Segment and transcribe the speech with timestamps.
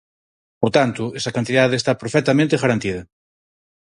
[0.61, 3.01] Por tanto, esa cantidade está perfectamente garantida.